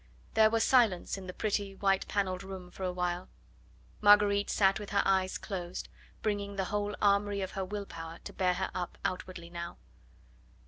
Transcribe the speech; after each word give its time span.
There 0.33 0.49
was 0.49 0.63
silence 0.63 1.15
in 1.15 1.27
the 1.27 1.31
pretty 1.33 1.75
white 1.75 2.07
panelled 2.07 2.41
room 2.41 2.71
for 2.71 2.81
a 2.81 2.91
while. 2.91 3.29
Marguerite 4.01 4.49
sat 4.49 4.79
with 4.79 4.89
her 4.89 5.03
eyes 5.05 5.37
closed, 5.37 5.89
bringing 6.23 6.55
the 6.55 6.65
whole 6.73 6.95
armoury 7.03 7.41
of 7.41 7.51
her 7.51 7.63
will 7.63 7.85
power 7.85 8.17
to 8.23 8.33
bear 8.33 8.55
her 8.55 8.71
up 8.73 8.97
outwardly 9.05 9.51
now. 9.51 9.77